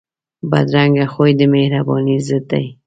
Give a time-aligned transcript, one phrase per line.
[0.51, 2.65] بدرنګه خوی د مهربانۍ ضد دی